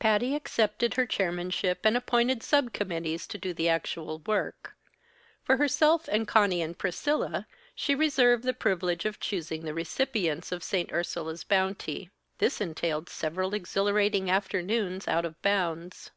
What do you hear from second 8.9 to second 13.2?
of choosing the recipients of St. Ursula's bounty. This entailed